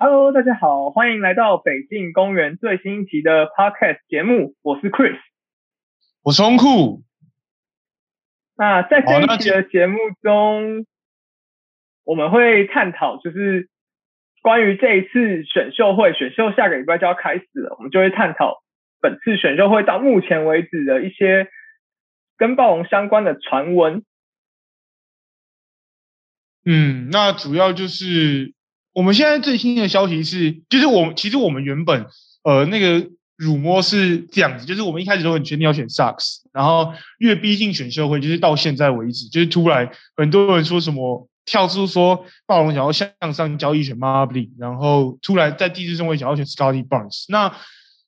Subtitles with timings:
[0.00, 5.18] Hello，大家好，欢迎来到北境公园最新一期的 Podcast 节目，我是 Chris，
[6.22, 7.02] 我是红酷。
[8.56, 10.86] 那在这一期的节目中，
[12.04, 13.68] 我们会探讨就是
[14.40, 18.62] 关于这一次选秀会，选秀下个礼拜就要开始了，我们就会探讨
[19.00, 21.48] 本次选秀会到目前为止的一些
[22.36, 24.04] 跟暴龙相关的传闻。
[26.64, 28.54] 嗯，那主要就是
[28.98, 32.04] 我们现在最新的消息是，就是我其实我们原本
[32.42, 47.54] 呃那个辱摸是这样子，就是我们一开始都很确定要选 Sucks，然后越逼近选秀会，就是到现在为止，就是突然很多人说什么跳出说暴龙想要向上交易选 Marbley，然后突然在第四顺位想要选 Scotty Barnes，那。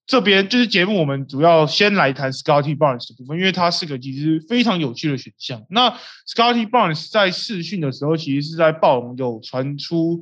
[0.06, 5.62] 这边就是节目，我们主要先来谈 Scotty Barnes 的部分，因为它是个其实非常有趣的选项。
[5.70, 5.88] 那
[6.26, 10.20] Scotty Barnes 在试训的时候，其实是在暴龙有传出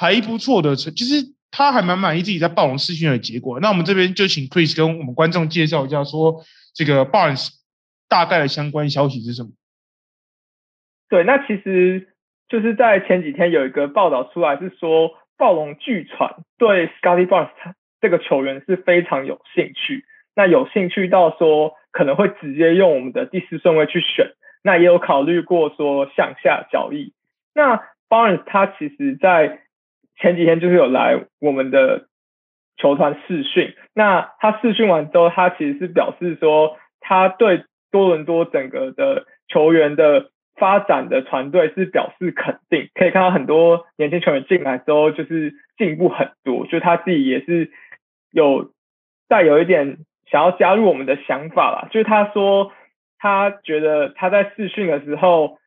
[0.00, 1.16] 还不错的成，就是
[1.50, 3.60] 他还蛮满意自己在暴龙试训的结果。
[3.60, 7.50] 那我们这边就请 Chris 跟我们观众介绍一下，说这个 Barnes
[8.08, 9.50] 大概的相关消息是什么？
[11.10, 12.14] 对，那其实
[12.48, 17.50] 就是在前几天有一个报道出来，是说暴龙据传对 Scotty Barnes。
[18.00, 27.12] 这个球员是非常有兴趣，那有兴趣到说可能会直接用我们的第四顺位去选，那也有考虑过说向下交易。
[27.52, 29.60] 那 Barnes 他其实在
[30.20, 32.06] 前几天就是有来我们的
[32.76, 47.70] 球团试训，那他试训完之后，他其实是表示说他对多伦多整个的球员的发展的团队是表示肯定，可以看到很多年轻球员进来之后就是进步很多，就他自己也是。
[48.32, 48.70] 有
[49.26, 49.98] 带有一点
[50.30, 52.70] 想要加入我们的想法啦，就是他说
[53.18, 55.58] 他觉得他在试训的时候，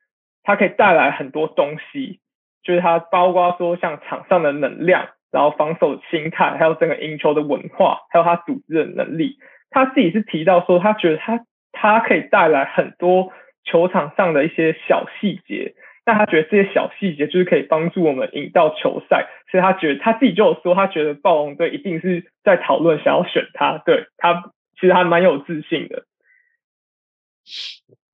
[0.42, 2.20] 他可以带来很多东西，
[2.64, 9.36] 就是他包括说像场上的能量，然后防守心态，还有整个赢球的文化，还有他组织的能力。
[9.70, 13.32] 他自己是提到说，他觉得他他可以带来很多
[13.64, 15.74] 球场上的一些小细节。
[16.06, 26.04] 那他觉得这些小细节就是可以帮助我们赢到球赛，所以他觉得他自己就有说，他觉得暴龙队一定是在讨论想要选他，对他其实还蛮有自信的。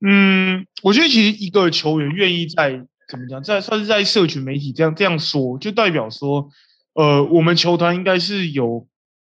[0.01, 6.49] 嗯，我觉得其实一个球员愿意在怎么讲，在算是在社群媒体这样这样说，就代表说，
[6.95, 8.87] 呃，我们球团应该是有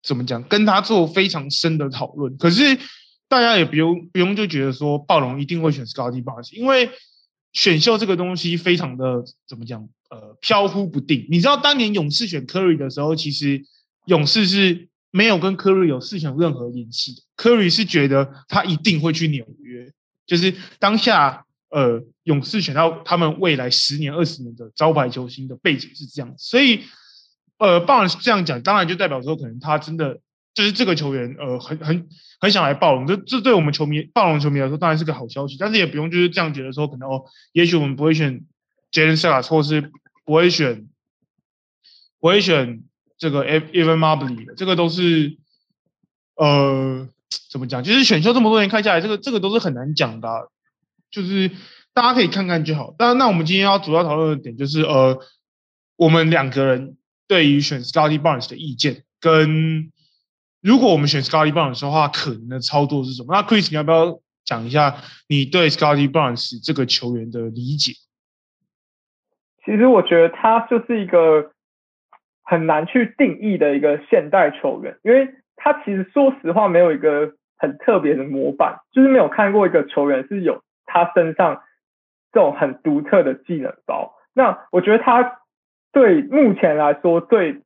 [0.03, 2.35] 怎么讲，跟他做非常深的讨论。
[2.37, 2.77] 可是
[3.27, 6.89] 大家也不用不用就觉得说暴龙一定会选 Scotty Barnes，因为。
[7.53, 9.85] 选秀这个东西非常的怎么讲？
[10.09, 11.27] 呃，飘忽不定。
[11.29, 13.61] 你知道当年勇士选 Curry 的时候，其实
[14.05, 17.21] 勇士是没有跟 Curry 有事情任何联系的。
[17.35, 19.91] Curry 是觉得他一定会去纽约，
[20.25, 26.31] 就是当下呃勇士选到他们未来十年、二十年的招牌球星的背景是这样。
[26.37, 26.81] 所以
[27.57, 30.19] 呃，棒这样讲，当然就代表说，可能他真的。
[30.53, 32.09] 就是这个球员，呃，很很
[32.41, 37.23] 很想来暴龙，这这对我们球迷暴龙球迷来说当然是个好消息，但是也不用就是这样觉得说，可能哦，
[37.53, 38.43] 也许我们不会选
[38.91, 39.89] Jalen s a r 或是
[40.25, 40.89] 不会选
[42.19, 42.83] 不会选
[43.17, 45.37] 这个 Evan Mobley，这个都是
[46.35, 47.07] 呃
[47.49, 47.81] 怎么讲？
[47.81, 50.27] 就是选秀这么多年看下来，这个这个都是很难讲的，
[51.11, 51.51] 就是
[51.93, 52.95] 大家可以看看就好。
[52.97, 55.19] 但那我们今天要主要讨论的点就是呃，
[55.97, 59.91] 我们两个人对于选 Scotty Barnes 的意见跟。
[60.63, 63.33] 如果我们选 Scotty Barnes 的话，可能的操作是什么？
[63.33, 64.95] 那 Chris，你要不要讲一下
[65.27, 67.93] 你对 Scotty Barnes 这个球员的理解？
[69.65, 71.51] 其实我觉得他就是一个
[72.43, 81.63] 很难去定义的一个现代球员，因为他其实说实话没有一个很特别的模板，就是没有看过一个球员是有他身上
[82.31, 84.13] 这种很独特的技能包。
[84.33, 85.39] 那我觉得他
[85.91, 87.61] 对目前来说最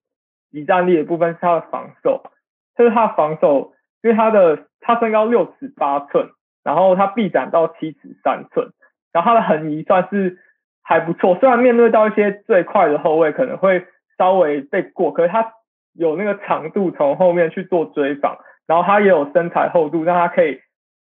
[0.51, 2.31] 抵战力的部分是他的防守。
[2.77, 3.71] 就是他的防守，
[4.03, 6.31] 因为他的他身高六尺八寸，
[6.61, 8.73] 然后他臂展到七尺三寸，
[9.13, 10.39] 然后他的横移算是
[10.83, 11.37] 还不错。
[11.39, 13.85] 虽然面对到一些最快的后卫可能会
[14.17, 15.53] 稍微被过，可是他
[15.93, 18.37] 有那个长度从后面去做追防，
[18.67, 20.59] 然后他也有身材厚度，让他可以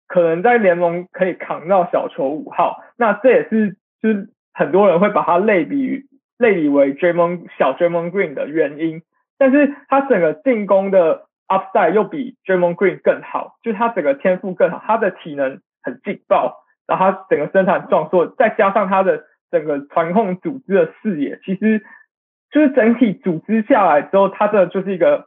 [0.08, 2.82] 可能在联盟可以扛到小球五号。
[2.98, 6.04] 那这也是就是很多人会把他类比
[6.38, 9.02] 类比为 Draymond 小 Draymond Green 的原因，
[9.38, 11.26] 但是他整个进攻的。
[11.50, 21.82] Upside 又比 Draymond Green 更好，就是他整个天赋更好，他的体能很劲爆，然后他整个身材壮硕，再加上他的整个传控组织的视野，其实
[22.52, 25.26] 就是整体组织下来之后，他的就是一个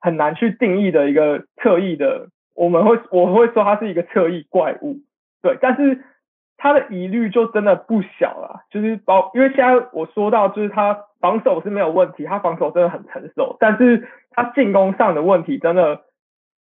[0.00, 2.28] 很难去定义的一个特异的，
[2.60, 4.98] 我们会我会说他是一个侧翼怪物，
[5.40, 6.04] 对，但是
[6.58, 16.02] 他的疑虑就真的不小了，就是包，因为现在我说到就是他防守是没有问题，他防守真的很成熟，但是他进攻上的问题真的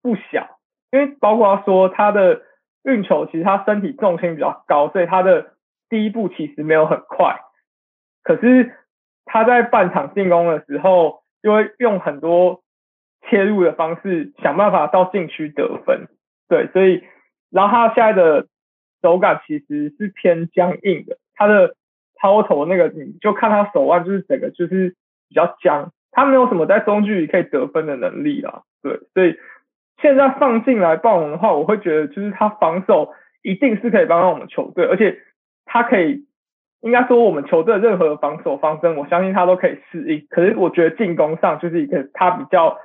[0.01, 0.47] 不小，
[0.93, 2.43] 因为包括他说他的
[2.83, 5.51] 运球，其实他身体重心比较高，所以他的
[5.89, 7.41] 第一步其实没有很快，
[8.23, 8.73] 可是
[9.25, 12.61] 他在半场进攻的时候，就会用很多
[13.27, 16.07] 切入的方式想办法到禁区得分，
[16.47, 17.03] 对，所以
[17.49, 18.47] 然后他现在的。
[19.01, 21.73] 手感其实是偏僵硬的，他的
[22.17, 24.93] 抛投那个你就看他手腕就是整个就是
[25.29, 28.63] 比较僵，他没有什么在中距离可以得分的能力啦。
[28.83, 29.37] 对，所以
[30.01, 35.17] 现在放进来暴龙的话，我会觉得就是他防守一定是可以帮到我们球队，而且
[35.63, 36.25] 他可以
[36.81, 40.27] 应该说我们球队任何防守方针，我相信他都可以适应。
[40.29, 42.77] 可是我觉得进攻上就是一个他比较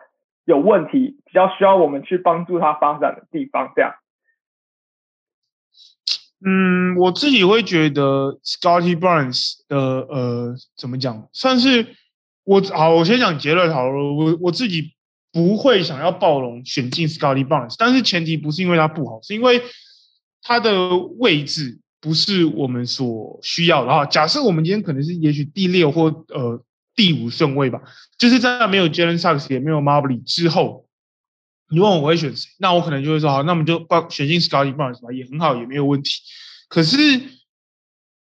[0.44, 3.94] 有问题，比较需要我们去帮助他发展的地方，这样。
[6.46, 11.96] 嗯，我自己会觉得 Scotty Barnes 的呃，怎么讲，算是
[12.44, 14.12] 我好，我先讲结论好了。
[14.12, 14.94] 我我自己
[15.32, 19.62] 不会想要暴龙选进 Scotty Barnes，但是前提不是因为他不好，是因为
[20.43, 24.05] 他的位置不是我们所需要的哈。
[24.05, 26.62] 假设我们今天可能是也许第六或呃
[26.96, 27.81] 第五顺位吧，
[28.19, 30.85] 就是在没有 Jalen Suggs 也没有 Marbley 之后。
[31.70, 32.49] 你问我我会选谁？
[32.58, 36.20] 那我可能就会说好，那我们就报选进 Scotty Barnes 吧，也很好，也没有问题。
[36.69, 36.99] 可是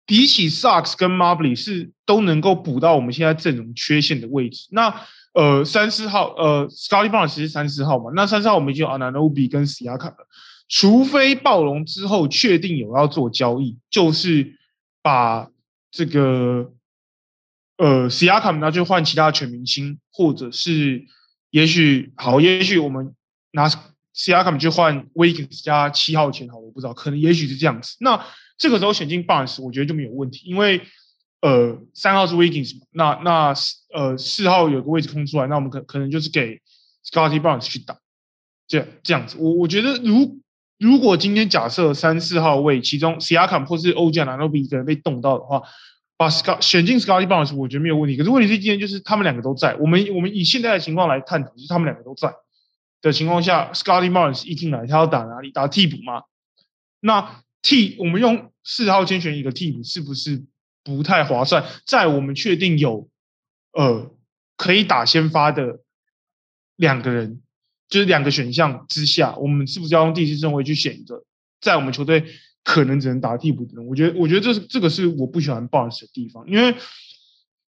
[0.06, 4.66] 比起 Socks 跟 Marbley 是都能够补到我们现在阵容缺陷的位置。
[4.72, 5.02] 那
[5.34, 10.16] 呃三四号呃 Scotty Barnes 其实三四号嘛，那三四号我们已经有 Ananobi 跟 s i a k a 了。
[10.66, 14.56] 除非暴龙之后确定有要做交易，就是
[15.02, 15.48] 把
[15.92, 16.72] 这个
[17.76, 21.04] 呃 Siakam 拿去换其他全明星，或者是
[21.50, 23.14] 也许好，也许我们。
[23.56, 23.68] 拿
[24.12, 27.96] C R 卡姆去换 Wiggins 加七号签，好，我不知道，可能也许是这样子。
[28.00, 28.20] 那
[28.58, 30.80] 这个时候选进 Barnes，我觉得就没有问题，因为
[31.40, 33.54] 呃三号是 Wiggins，那那
[33.94, 36.60] 呃四号有个位置空出来，那我们可可能就是给
[37.08, 37.96] Scotty Barnes 去打，
[38.66, 39.36] 这样这样子。
[39.38, 40.40] 我我觉得如
[40.80, 45.62] 如果今天假设三四号位其中 C R 卡姆或是 O J 拿到 B 可能被动到的话，
[46.16, 48.16] 把 Scott 选进 Scotty Barnes，我觉得没有问题。
[48.16, 52.32] 可是问题是今天就是他们两个都在，我们我们以现在的情况来探讨，就是他们两个都在。
[53.02, 55.50] 的情况下，Scotty Barnes 一进来，他要打哪里？
[55.50, 56.22] 打替补吗？
[57.00, 60.42] 那替我们用四号先选一个替补，是不是
[60.82, 61.62] 不太划算？
[61.84, 63.06] 在我们确定有
[63.72, 64.10] 呃
[64.56, 65.80] 可以打先发的
[66.76, 67.42] 两个人，
[67.90, 71.22] 就是两个选项之下，我们是不是要用第四顺位去选一个
[71.60, 72.24] 在我们球队
[72.64, 73.86] 可能只能打替补的人？
[73.86, 76.74] 我觉得，我觉得这是这个是我不喜欢 Barnes 的地方，因为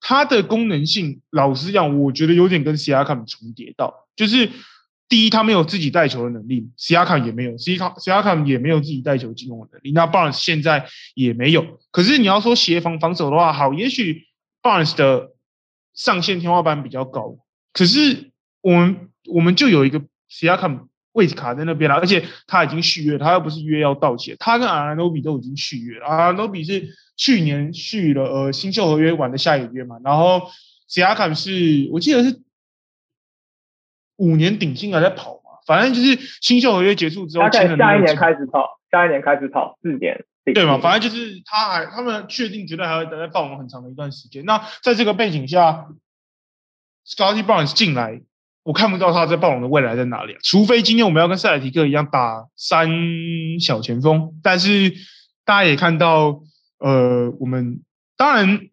[0.00, 4.50] 它的功能性，老实讲，我觉得有点跟 c i a k a m 重叠到，就是。
[5.10, 9.92] 第一，他没有自己带球的能力，C R 卡也没有，C 卡 C R 卡也没有自己带球进攻的能力。
[9.92, 11.64] 那 Barnes 现在也没有。
[11.90, 14.26] 可是你要说协防防守的话，好，也许
[14.62, 15.30] Barnes 的
[15.94, 17.38] 上限天花板比较高。
[17.72, 19.98] 可是我们我们就有一个
[20.28, 20.68] C R 卡
[21.18, 26.06] 位置卡在那边了，而且他已经续约，他又不是约要到期，他跟 o b i 都已经续约了。
[26.32, 29.96] o b i 是去年续了呃新秀合约，完的下一个月嘛。
[30.04, 30.42] 然后
[30.88, 32.40] C R 卡是我记得是。
[34.20, 35.62] 五年顶薪还在跑嘛？
[35.64, 40.76] 反正就是新秀合约结束之后，签下一年开始跑，下一年开始跑四年，对嘛？
[40.78, 44.44] 反正就是他还他们确定绝对还会待在暴龙很长的一段时间。
[44.44, 45.86] 那在这个背景下
[47.06, 48.20] ，Scotty Barnes 进来，
[48.68, 50.38] 我看不到他在暴龙的未来在哪里啊。
[50.42, 52.86] 除非今天我们要跟塞尔提克一样打三
[53.58, 54.92] 小前锋，但是
[55.42, 56.42] 大家也看到，
[56.78, 57.82] 呃，我们
[58.14, 58.68] 当然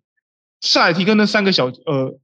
[0.59, 2.19] 塞尔提克那三个小呃。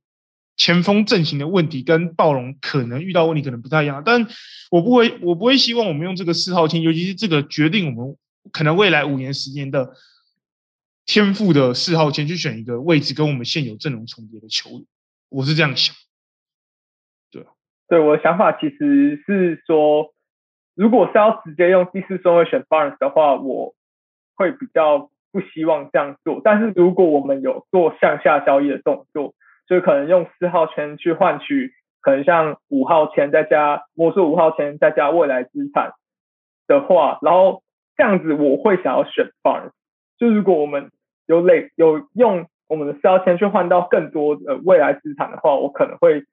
[0.58, 4.28] 前锋阵型的问题跟暴龙可能遇到问题可能不太一样，但
[4.70, 8.16] 我不会，我不会希望我们用这个四号签，尤其是这个决定我们
[8.51, 9.90] 可能未来五年、十年的
[11.08, 14.86] 天赋的四号签去选一个位置跟我们现有阵容重叠的球员，
[15.30, 15.96] 我是这样想。
[17.91, 20.13] 对，我的想法其实是说，
[20.75, 23.74] 如果是要直接用第四顺位选 Barnes 的话，我
[24.38, 26.39] 会比较不希望这样做。
[26.41, 29.33] 但是如果我们有做向下交易的动作，
[29.67, 35.91] 就可能用四号签去换取，可能像五号签再加魔术五号签再加未来资产
[36.67, 37.62] 的话，然后
[37.98, 39.71] 这样子我会想要选 Barnes。
[40.17, 40.91] 就如果我们
[41.25, 46.24] 有累有用我们的四号签去换到更多的未来资产的话，我可能会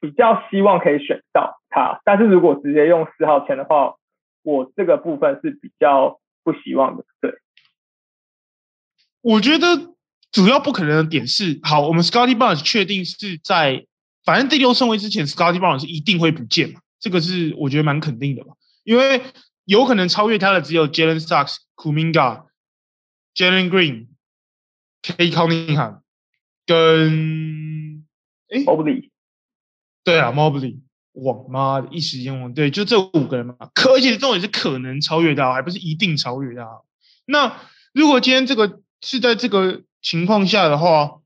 [0.00, 2.00] 比较希望可以选到他。
[2.04, 3.96] 但是如果直接用四号签的话，
[4.42, 7.04] 我这个部分是比较不希望的。
[7.20, 7.32] 对，
[9.22, 9.94] 我觉得。
[10.30, 13.86] 主要不可能的点是，好，我们 Scotty Barnes 确定是在
[14.26, 16.82] 反正第六顺位之前，Scotty Barnes 是一定会不见嘛？
[17.00, 18.52] 这个是我觉得蛮肯定的吧。
[18.84, 19.22] 因为
[19.64, 22.44] 有可能超越他的只有 Jalen Sachs、Kuminga、
[23.34, 24.08] Jalen Green、
[25.00, 25.30] K.
[25.30, 26.02] Cunningham
[26.66, 28.04] 跟
[28.50, 29.08] 哎 Mobley，
[30.08, 30.78] 对啊，Mobley。
[31.12, 33.54] 哇妈的，一时间忘对，就这五个人嘛。
[33.74, 36.66] 可而且重点是可能超越他，还不是一定超越他。
[37.26, 37.60] 那
[37.92, 41.20] 如果今天这个是在这个情况下的话，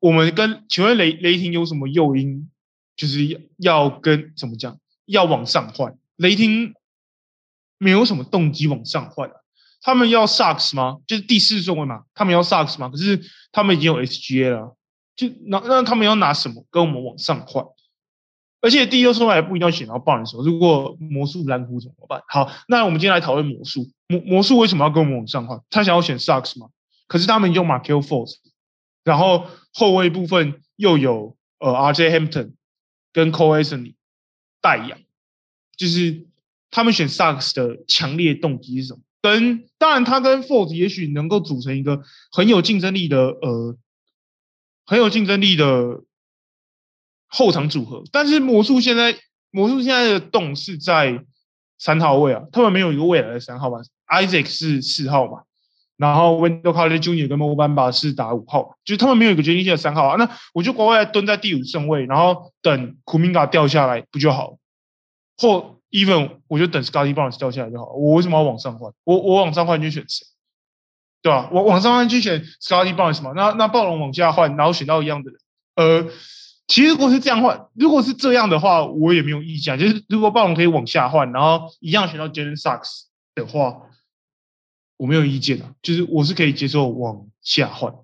[0.00, 2.48] 我们跟请问雷雷霆有什么诱因，
[2.96, 5.98] 就是要要跟怎么讲，要往上换？
[6.16, 6.72] 雷霆
[7.76, 9.34] 没有什么动机往上换啊。
[9.82, 10.96] 他们要 Sucks 吗？
[11.06, 12.88] 就是第四顺位嘛，他们要 Sucks 吗？
[12.88, 13.20] 可是
[13.52, 14.74] 他们已经有 SGA 了，
[15.16, 17.64] 就那那他们要拿什么跟我们往上换？
[18.60, 22.22] 而且第一顺位还不一定要选到棒的时候，如果魔术蓝湖怎么办？
[22.28, 23.86] 好，那我们今天来讨论魔术。
[24.08, 25.60] 魔魔术为什么要跟我们往上换？
[25.68, 26.68] 他想要选 Sucks 吗？
[27.06, 28.36] 可是他们用 Markel Force，
[29.04, 32.52] 然后后卫部分又有呃 RJ Hampton
[33.12, 33.94] 跟 Cole Anthony
[34.62, 34.98] 代养，
[35.76, 36.26] 就是
[36.70, 39.00] 他们选 Sucks 的强烈动机是什么？
[39.20, 42.02] 跟当然他跟 Ford 也许能够组成一个
[42.32, 43.76] 很有竞争力的呃
[44.84, 46.02] 很有竞争力的。
[47.36, 49.12] 后场组合，但是魔术现在
[49.50, 51.20] 魔术现在的洞是在
[51.78, 55.42] 三号位啊，他们没有一个未来的三号吧？Isaac 是四号嘛，
[55.96, 57.26] 然后 Wendell Carter Jr.
[57.26, 60.16] 跟 Mo Bamba 是打五号，就他们没有一个决定性的三号啊。
[60.16, 64.56] 那我就乖乖蹲在第五顺位，然后等 Kuminga 掉下来不就好？
[65.36, 67.92] 或 Even 我就等 Scotty Barnes 掉下来就好了。
[67.94, 68.92] 我为什么要往上换？
[69.02, 70.24] 我我往上换就选谁？
[71.24, 71.48] 对吧？
[71.50, 73.32] 我往上换就选 Scotty Barnes 嘛。
[73.34, 75.40] 那那暴龙往下换，然后选到一样的人，
[75.74, 76.12] 呃。
[76.66, 79.78] 其实如果是这样换，如果是这样的话，我也没有意见。
[79.78, 83.02] 就是如果暴龙可以往下换，然后一样选到 Jalen Sucks
[83.34, 83.82] 的话，
[84.96, 85.74] 我没有意见啊。
[85.82, 87.94] 就是我是可以接受往下换。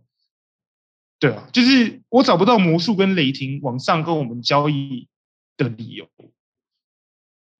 [1.18, 5.08] 对啊，就是我找不到魔术跟雷霆往上跟我们交易
[5.56, 6.06] 的理由。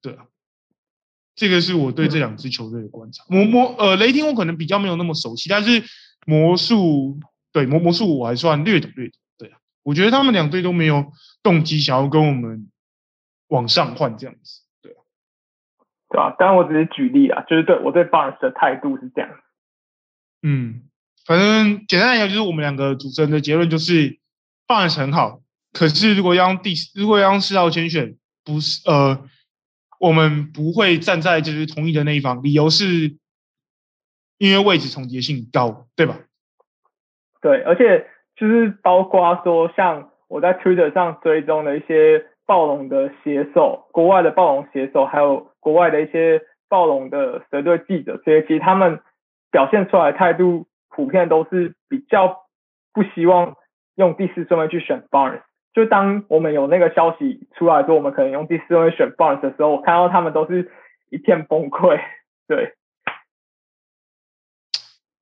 [0.03, 0.27] 对啊，
[1.41, 3.25] 这个是我对这两支球队的观察。
[3.31, 5.83] 魔魔呃，雷霆我可能比较没有那么熟悉，但是
[6.27, 7.19] 魔术
[7.51, 9.19] 对魔魔术我还算略懂略懂。
[9.39, 11.11] 对啊我觉得他们两队都没有
[11.43, 12.69] 动机想要跟我们
[13.49, 15.01] 往上换这样子，对啊，
[16.11, 16.37] 对啊？
[16.39, 19.31] 当然我只是举例啊，就是对我对 Barnes 的态度是这样。
[20.43, 20.83] 嗯，
[21.25, 24.19] 反正简单来讲，就是我们两个主持人的结论就是
[24.67, 25.41] Barnes 很好，
[25.73, 29.27] 可是如果要第如果要四号先选，不是呃，
[30.01, 33.17] 我们不会站在就是同意的那一方，理由是
[34.39, 36.19] 因为位置重叠性高，对吧？
[37.41, 38.09] 对，而且。
[38.37, 49.03] 就是包括说，像我在 Twitter 上追踪的一些暴龙的写手，国外的暴龙写手，还有国外的一些暴龙的蛇队记者，这些其实他们
[49.51, 52.47] 表现出来的态度普遍都是比较
[52.95, 53.57] 不希望
[53.97, 55.43] 用第四顺位去选 Barnes。
[55.73, 60.71] 就当我们有那个消息出来说我们可能用第四位选 Barnes 的时候，我看到他们都是
[61.11, 62.01] 一片崩溃。
[62.47, 62.75] 对。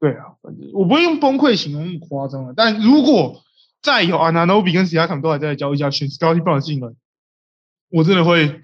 [0.01, 2.55] 对啊，反正我不会用崩溃形容那么夸张了。
[2.57, 3.43] 但如果
[3.83, 6.89] 再有阿纳诺比跟其他卡都还在交易下选 Scotty Barnes 进来，
[7.91, 8.63] 我真的会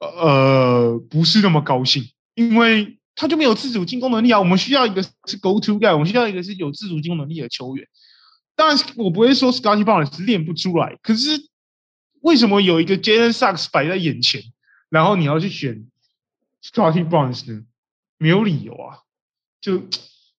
[0.00, 2.02] 呃不是那么高兴，
[2.34, 4.38] 因为他就没有自主进攻能力啊。
[4.38, 7.86] 我们需要一个是 Go To Guy，我们需要一个是有自主进攻能力的球员。
[8.54, 11.30] 当然，我不会说 Scotty Barnes 练不出来，可是
[12.20, 14.42] 为什么有一个 Jalen Sucks 摆在眼前，
[14.88, 15.86] 然后你要去选
[16.62, 17.64] Scotty Barnes 呢？
[18.18, 18.98] 没有理由啊，
[19.60, 19.82] 就。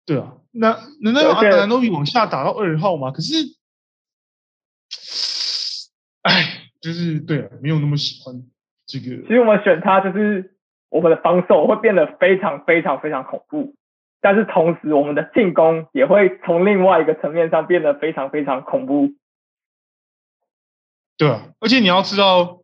[0.05, 3.09] 对啊，那难道要阿兰诺比往下打到二号吗？
[3.09, 3.35] 可是，
[6.23, 8.43] 哎，就是对啊，没有那么喜欢
[8.85, 9.05] 这个。
[9.21, 10.57] 其实我们选他，就是
[10.89, 13.77] 我们的防守会变得非常非常非常恐怖，
[14.23, 19.09] 但是同时我们的进攻也会从另外一个层面上变得非常非常恐怖。
[21.17, 22.61] 对啊，而且你要知道，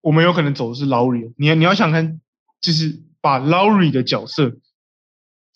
[0.00, 2.18] 我们有可能走的是 Lowry 你你要想看，
[2.62, 4.56] 就是把 Lowry 的角色。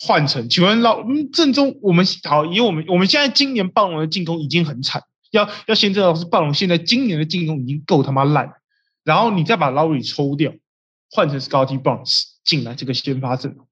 [0.03, 8.51] 换成，请问老正中，我们好，因为我们我们现在今年暴龙的进攻已经很惨，要要先知道是暴龙现在今年的进攻已经够他妈烂，
[9.05, 10.53] 然后你再把 Lowry 抽掉，
[11.11, 13.67] 换成 Scotty Barnes 进来这个先发阵容，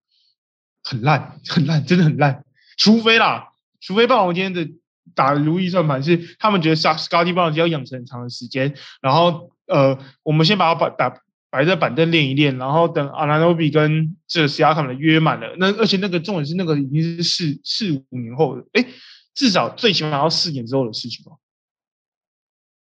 [0.82, 2.44] 很烂很烂，真的很烂，
[2.76, 3.48] 除非啦，
[3.80, 4.68] 除非霸王今天的
[5.14, 11.20] 打如意算盘是他们觉得 Scotty Barnes 要养成很长的时间，然后呃，我们先把他把打。
[11.50, 18.86] 摆在板凳练一练，然后等阿兰诺比跟这个西亚卡的约满了，那而且那个重点是那个已经是四四五年后的，哎，
[19.34, 21.32] 至少最起码要四年之后的事情吧。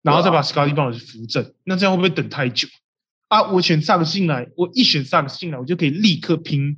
[0.03, 2.67] 然后再把 Scotty Barnes 扶正，那这样会不会等太久
[3.29, 3.41] 啊？
[3.41, 6.77] 我选萨克进来，我一选萨克进来，我就可以立刻拼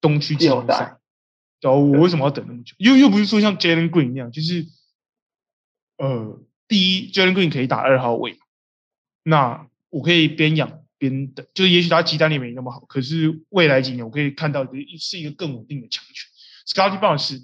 [0.00, 0.98] 东区季后赛。
[1.60, 2.74] 然后我为什么要等那么久？
[2.78, 4.66] 又又不是说像 Jalen Green 那样，就是
[5.96, 8.38] 呃，第一 Jalen Green 可以打二号位，
[9.24, 9.66] 那。
[9.90, 16.28] 我可以边养边等，就是也许他鸡蛋力没那么好，可是未来几年我可以看到的是一个更稳定的强权。
[16.66, 17.40] Scotty Barnes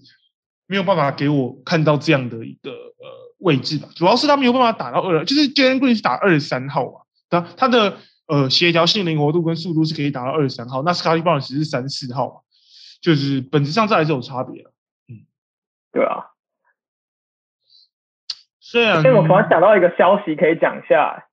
[0.66, 7.96] 没有办法给我看到这样的一个呃位置吧，主要是他没有办法打到二，就是 Jalen Green 是打二十三号嘛，他他的
[8.26, 12.40] 呃协调性、灵活度跟速度是可以打到二十三号，那 Scotty Barnes 是三四号嘛，
[13.04, 14.70] 就是本质上这还是有差别的。
[15.08, 15.26] 嗯，
[15.92, 16.30] 对啊。
[18.61, 21.26] 虽然，但我突然想到一个消息可以讲一下，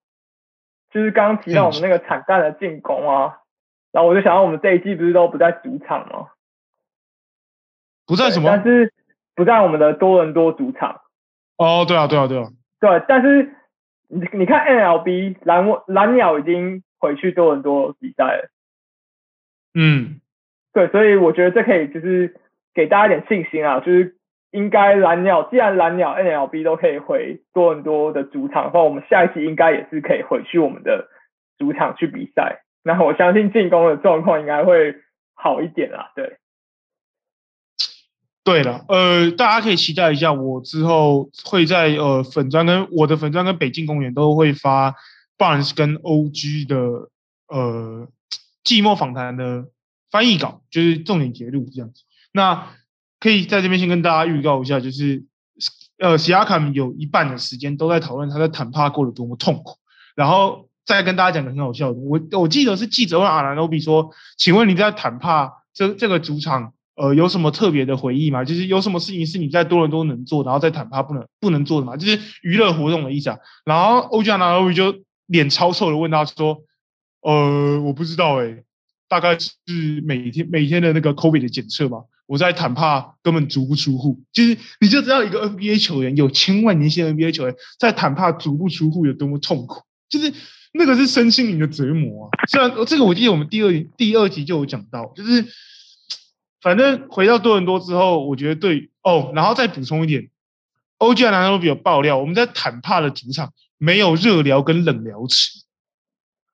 [0.89, 3.39] 就是刚刚提到我们那个惨淡的进攻啊，
[3.93, 6.27] 然后我就想到我们这一季不是都不在主场吗？
[8.05, 8.49] 不在什么？
[8.49, 8.93] 但是
[9.33, 11.01] 不在我们的多伦多主场。
[11.55, 12.49] 哦，对啊，对啊，对啊。
[12.81, 13.55] 对，但是
[14.09, 18.49] 你你看 NLB 蓝蓝鸟已经回去多伦多比赛了。
[19.73, 20.19] 嗯，
[20.73, 22.35] 对，所以我觉得这可以就是
[22.73, 24.17] 给大家一点信心啊，就是。
[24.53, 31.07] 应该蓝鸟，既然蓝鸟 NLB 都可以回多伦多的主场的话，我们下一季应该也是可以回去我们的
[31.57, 32.61] 主场去比赛。
[32.83, 34.93] 那我相信进攻的状况应该会
[35.35, 36.11] 好一点啦。
[36.17, 36.35] 对，
[38.43, 44.93] 对了，呃，大家可以期待一下，我之后会在呃粉砖跟我的粉砖跟北京公园都会发
[45.37, 46.75] Barnes 跟 OG 的
[47.47, 48.05] 呃
[48.65, 49.63] 寂寞访谈的
[50.11, 52.03] 翻译稿，就是重点节录这样子。
[52.33, 52.67] 那
[53.19, 55.23] 可以在这边先跟大家预告一下，就是
[55.97, 59.77] 呃，西亚卡有一半的时间都在讨论他在坦帕过得多么痛苦，
[60.15, 68.43] 然后再跟大家讲个很好笑的，我我记得是记者问阿兰诺比说：“请问你在坦帕这这个主场，呃，有什么特别的回忆吗？
[68.43, 71.95] 就是有什么事情是你在多伦多能做，然后在坦帕不能不能做的吗？
[71.95, 74.95] 就是娱乐活动的意思啊。”然后欧加纳诺比就
[75.27, 76.63] 脸超臭的问他说
[77.21, 78.63] ：“呃，我不知道哎，
[79.11, 79.51] 大概是
[80.05, 90.33] 每天每天的那个 COVID 的检测吧。”我在坦帕根本足不出户，就是你就知道一个 NBA 球员有千万年薪 NBA 球员在坦帕足不出户有多么痛苦，就是
[90.71, 92.29] 那个是身心灵的折磨啊。
[92.47, 95.45] 虽然这个我记得我们第二第二集就有讲到，就是
[96.61, 100.29] 反正回到多伦多之后，我觉得对哦，然后再补充一点
[100.99, 105.59] ，OG 南都比有爆料，我们在坦帕的主场没有热疗跟冷疗池，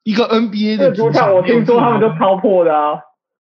[0.08, 2.98] 一个 NBA 的主场，我听说他们都超破的啊，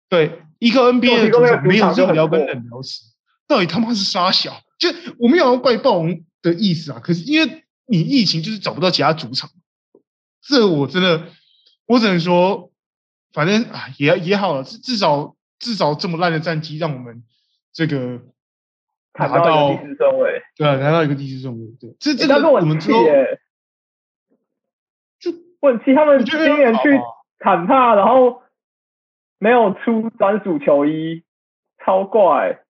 [0.09, 0.41] 对。
[0.61, 3.03] 一个 NBA 的主场没有热聊跟冷聊池，
[3.47, 4.51] 到底他妈是傻小？
[4.79, 9.51] 就我没有要怪暴龙的意思啊，可是因为你疫情就是找不到其他主场，
[10.41, 11.25] 这我真的
[11.85, 12.73] 我只能说，
[13.35, 17.23] 反正啊也也好了，至至少至少这么烂的战绩让我们
[17.75, 18.23] 这个
[19.19, 23.11] 拿到第四顺位，对啊，拿到一个第四顺位，对，这这个我们之后就
[25.65, 27.01] 问题，他们今年去
[27.39, 28.43] 坦帕，然后。
[29.41, 31.23] 没有出专属球衣，
[31.85, 32.61] 超怪。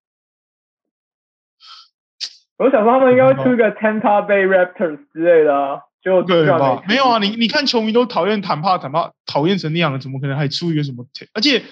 [2.57, 6.83] 我想说他们应该会出一个 Tampa Bay Raptors 之类的，就对吧？
[6.88, 11.07] 没有啊，你你看球迷都讨厌坦帕，坦帕讨厌成那样了，怎么可能还出一个什么？
[11.33, 11.62] 而且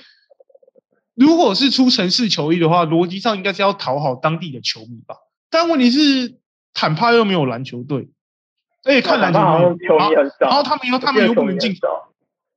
[1.16, 5.16] 如果是出城市球衣的话，逻辑上应该是要讨好当地的球迷吧？
[5.50, 6.38] 但问题是
[6.74, 8.08] 坦帕又没有篮球队，
[8.84, 9.40] 而且看篮球
[9.86, 11.74] 球迷很少，然后他们又他们又不能进。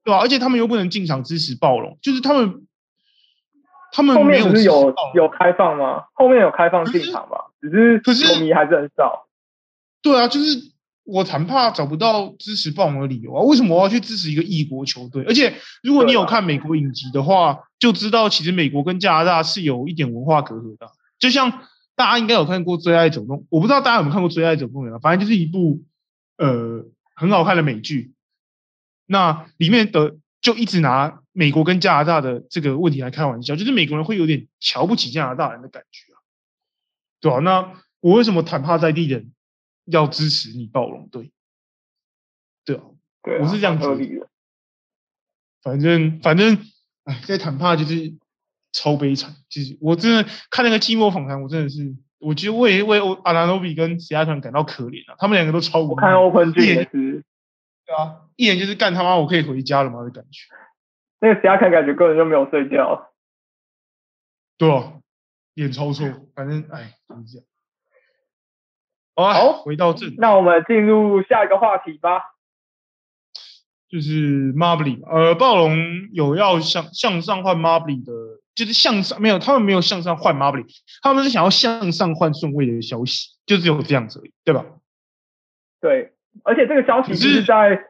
[0.04, 0.20] 对吧？
[0.20, 2.68] 而且他们又不能进场支持暴龙，就是他们，
[3.92, 6.04] 他们后面不是有有开放吗？
[6.14, 7.46] 后面有开放进场吧？
[7.60, 9.26] 只是可是球迷还是很少。
[10.04, 10.60] 对啊，就是
[11.06, 13.42] 我谈怕找不到支持暴龙的理由啊！
[13.42, 15.24] 为什么我要去支持一个异国球队？
[15.28, 20.86] 而且如果你有看美国影集的话，就知道其实美国跟加拿大是有一点文化隔阂的。
[21.18, 21.52] 就像
[21.96, 25.00] 大家应该有看过《最爱走动》，我不知道大家有没有看过《最爱走动员》啊？
[25.02, 25.82] 反正就是一部
[26.38, 28.14] 呃很好看的美剧。
[29.06, 36.18] 那里面的就一直拿美国跟加拿大的这个问题来开玩笑，就是美国人会有点瞧不起加拿大人的感觉啊，
[37.20, 37.40] 对吧？
[37.40, 39.32] 那我为什么坦帕在地人
[39.86, 41.32] 要支持你暴龙队？
[42.64, 42.84] 对啊，
[43.42, 44.28] 我是这样合理的。
[45.62, 46.58] 反正反正，
[47.06, 48.16] 哎，在坦帕就是
[48.72, 57.24] 超悲惨，就是我真的看那个寂寞访谈，我真的是，我觉得为为阿拉诺比跟其他团感到可怜啊，他们两个都超我看 Open 也是。
[57.86, 60.42] 对啊，一眼就是干他妈，我可以回家了吗的感觉。
[61.20, 63.12] 那个其他看感觉根本就没有睡觉。
[64.58, 64.94] 对啊，
[65.54, 67.46] 脸超臭，反正哎，就是这样。
[69.16, 72.34] 好，回到正，那我们进入下一个话题吧。
[73.88, 75.78] 就是 Marbly，呃，暴龙
[76.12, 78.12] 有要向向上换 Marbly 的，
[78.56, 80.66] 就是向上没有，他们没有向上换 Marbly，
[81.04, 84.66] 他们是想要向上换顺位的消息，就只有这样子，对吧？
[85.82, 86.14] 对。
[86.44, 87.82] 而且这个消息是在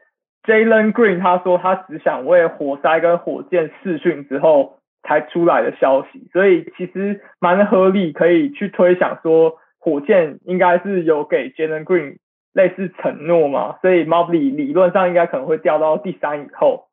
[0.44, 12.18] Jalen Green 他说他只想为活塞跟火箭试训之后才出来的消息，所以其实蛮合理，可以去推想说火箭应该是有给 Jalen Green
[12.52, 16.88] 类似承诺嘛，所以 Mobley 理论上应该可能会掉到第三以后。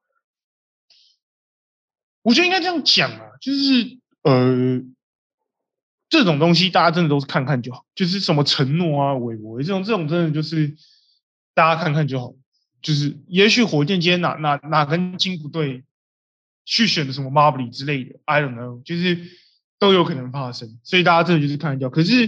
[2.23, 4.81] 我觉得应该这样讲啊，就是呃，
[6.09, 10.75] 这种东西大家真的都是看看就好，就是什么承诺啊、违违这种这种真的就是
[11.53, 12.33] 大家看看就好。
[12.81, 15.85] 就是也许火箭今天哪哪哪根筋不对，
[16.65, 19.17] 去选的什么 Marbley 之类的，I don't know，就是
[19.79, 20.79] 都有可能发生。
[20.83, 21.89] 所以大家真的就是看掉。
[21.89, 22.27] 可是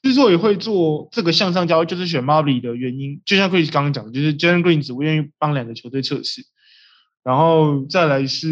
[0.00, 6.46] 之所以会做这个向上交易，就是选 Marbley 的原因，就像 Chris 刚刚讲的，就是 Jalen Green 只愿意帮两个球队测试，
[7.24, 8.48] 然后再来是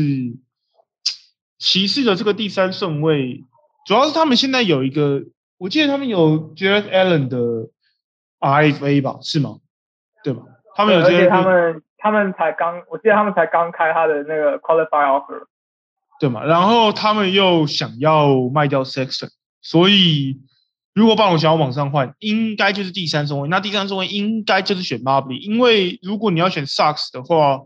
[1.58, 3.44] 骑士的这个第三顺位，
[3.86, 5.22] 主要是他们现在有一个，
[5.58, 7.68] 我记得他们有 Jared Allen 的
[8.40, 9.58] RFA 吧，是吗？
[10.22, 10.42] 对吧？
[10.76, 15.46] 他们有而且他们他们才刚，我记得他们才刚开他的那个 qualify offer，
[16.20, 16.44] 对嘛？
[16.44, 20.40] 然后他们又想要卖掉 Sexton，所以
[20.94, 23.48] 如果暴龙想要往上换，应该就是第三顺位。
[23.48, 27.60] 那第三顺位应该就是选 Marbley，因为如果你要选 Sucks 的话，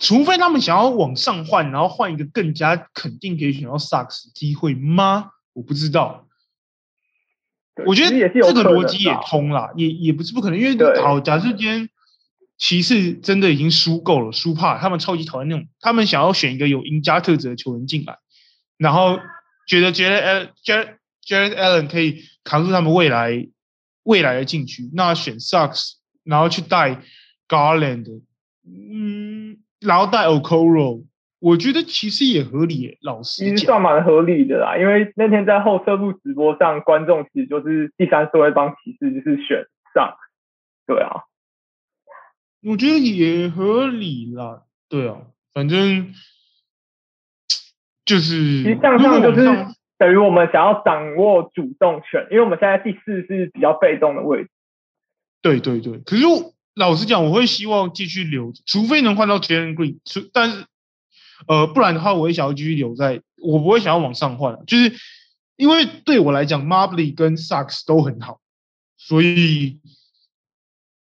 [0.00, 5.30] 除非他们想要往上换，然后换一个更加肯定可以选到萨克斯机会吗？
[5.52, 6.24] 我不知道。
[7.86, 11.88] 我觉得这个逻辑也通啦，也也不是不可能，因为好，假设今天
[12.56, 18.18] 骑士真的已经输够了，输怕他们超级讨厌那种，他们想要选一个有赢家特质的球员进来，
[18.76, 19.18] 然后
[19.68, 23.46] 觉得觉得 Jared Jared Allen 可以扛住他们未来
[24.02, 25.92] 未来的禁区，那选 Sucks，
[26.24, 27.02] 然后去带
[27.48, 28.22] Garland，
[28.66, 31.04] 嗯，然后带 Okoro。
[31.40, 34.76] 我觉得其实也合理，老师其实算蛮合理的啦。
[34.76, 39.64] 因为那天在后车部直播上，观众其实就是第三顺位帮骑士就是选
[39.94, 40.16] 上，
[40.84, 41.22] 对啊。
[42.64, 45.18] 我觉得也合理啦，对啊，
[45.54, 46.12] 反正
[48.04, 49.44] 就是其实向上就是
[49.96, 54.50] 等于我们想要掌握主动权，因为我们现在第四是比较被动的位置。
[55.40, 56.24] 对对对，可是
[56.78, 60.64] 老实讲，我会希望继续留，除非能换到 Jalen Green，除但是。
[61.46, 64.92] 呃，不然的话，我也想要继续留在，我不会想要往上换，就是
[65.54, 68.40] 因为对我来讲，Marbley 跟 Sucks 都很好，
[68.96, 69.78] 所以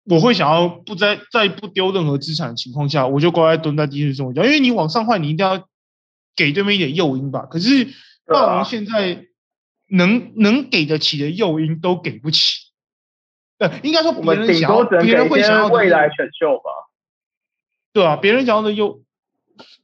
[0.07, 5.69] 我会想要不在在不丢任何资产的情况下，我就乖乖蹲在第四顺位因为你往上换，你一定要
[6.35, 7.47] 给对面一点诱因吧。
[7.47, 7.87] 可是
[8.27, 9.25] 暴龙现在
[9.87, 12.68] 能能给得起的诱因都给不起，
[13.59, 16.71] 呃，应该说别人想要，别人会想要未来选秀吧？
[17.93, 19.03] 对啊，别人想要的又。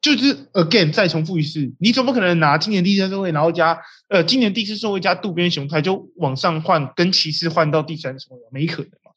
[0.01, 9.11] 就是 again 再重复一次，你怎么可能拿今年第三顺位，然后加呃今年第四顺位加渡边雄太就往上换，跟骑士换到第三顺位，没可能嘛？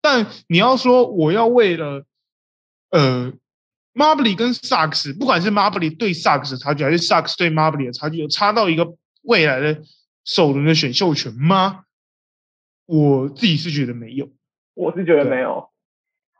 [0.00, 2.06] 但你要说我要为了
[2.90, 3.30] 呃
[3.92, 9.82] Marbley 跟 Sucks，不管是 Marbley 对 Sucks 的差距，还是 Sucks 对 Marbley 的差距，有差到一个未来的
[10.24, 11.84] 首轮的选秀权吗？
[12.88, 14.30] 我自己是觉得没有，
[14.72, 15.68] 我是觉得没有。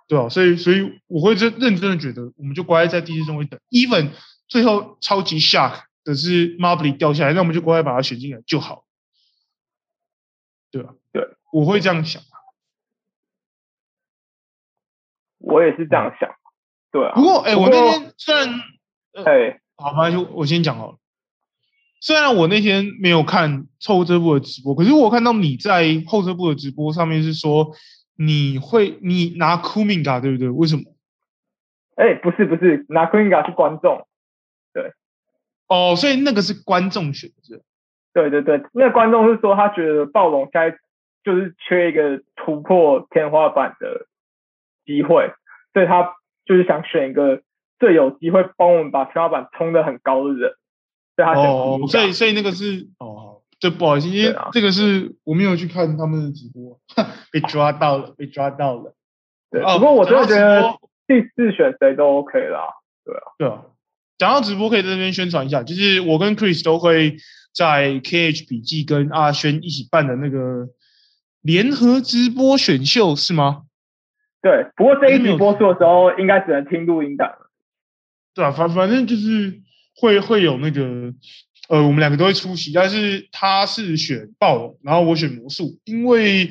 [0.06, 3.61] 对啊，所以所以我会认认真的觉得，我们就乖乖在第四中位等。
[3.68, 4.11] even
[4.46, 8.87] 最后超级 shock 的是 Marbley 掉下来，那我们就乖乖把它选进来就好。
[10.70, 12.22] 对啊，对，我会这样想。
[15.37, 16.34] 我也是这样想。
[16.90, 17.12] 对啊。
[17.14, 18.48] 不过，哎，我那天虽然，
[19.26, 20.98] 哎，好吧，就我先讲好了。
[22.00, 27.72] 虽然我那天没有看后车部的直播，可是我看到你在后车部的直播上面是说。
[28.20, 30.48] 你会你拿 Kuminga 对不对？
[30.48, 30.82] 为什么？
[31.94, 34.08] 哎，不是不是，拿 Kuminga 是观众，
[34.74, 34.90] 对。
[35.68, 37.61] 哦，所以那个是观众选择。
[38.12, 40.72] 对对对，那个观众是说他觉得暴龙该
[41.22, 44.08] 就是缺一个突破天花板的
[44.84, 45.30] 机会，
[45.72, 46.12] 所以他
[46.44, 47.42] 就是想选一个
[47.78, 50.54] 最有机会帮我们把天花板冲得很高的人。
[51.18, 53.35] 所以他哦，所以所以那个是哦。
[53.61, 56.78] 这不好意思，因为这个是我没有去看他们的直播，
[57.33, 58.94] 被抓到了，被抓到了。
[59.50, 60.62] 对，不过我真的觉得
[61.09, 62.61] 第四选谁都 OK 啦。
[63.04, 63.64] 对啊，对啊。
[64.16, 67.16] 讲到直播，可以在这边宣传一下，就是我跟 Chris 都会
[67.52, 70.68] 在 KH 笔记跟阿轩一起办的那个
[71.42, 73.62] 联合直播选秀，是吗？
[74.40, 77.50] 对，不过这一集播出的时候，应该只能听录音档了。
[78.35, 79.61] 对啊，反反正就是
[80.00, 81.12] 会会有那个。
[81.68, 86.48] 呃，我们两个都会出席，但是他是选暴龙，然后我选魔术，因为，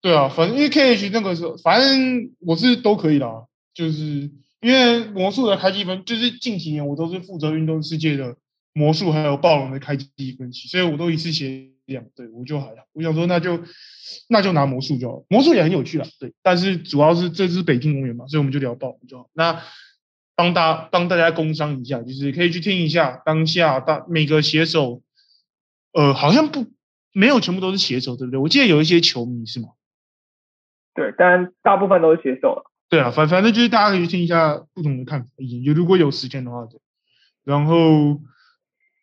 [0.00, 4.28] 对啊，反正因为 K H 那个时候，反正我是都可以啦，就是
[4.60, 8.34] 因为魔术的开机分，就是近几年我都是负责运动世界的
[8.72, 13.62] 魔术还有暴龙的开机分析，所以我都一次写两对，我就还好，我想说那就
[14.28, 19.62] 那就拿魔术就好，魔术也很有趣啦，对，但是主要是这是北京公园嘛，所以我们就聊暴龙就好，那。
[20.36, 25.02] 帮大帮大家工商一下，就是可以去听一下当下大每个写手，
[25.92, 26.66] 呃，好像不
[27.12, 28.40] 没有全部都是写手，对不对？
[28.40, 29.68] 我记得有一些球迷是吗？
[30.94, 32.70] 对，但大部分都是写手了。
[32.88, 35.30] 对啊，反反正就是大家可以去听一下不同的看法，
[35.64, 36.66] 就如果有时间的话，
[37.42, 38.20] 然后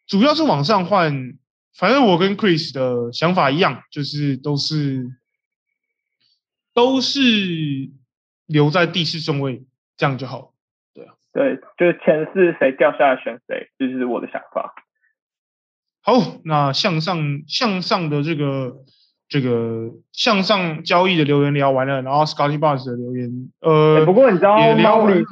[0.08, 1.38] 主要是往上换，
[1.76, 5.06] 反正我跟 Chris 的想法一样，就是都是
[6.74, 7.20] 都是
[8.46, 9.64] 留在第四顺位，
[9.98, 10.51] 这样就好。
[11.34, 14.74] 对就是前四谁掉下来选谁，这是我的想法。
[16.02, 16.14] 好，
[16.46, 18.78] 那向上向上的这个。
[19.32, 25.26] 这个向上交易的留言聊完了，然后 Scotty Barnes 的留言，呃，不过你知道 m a r v e l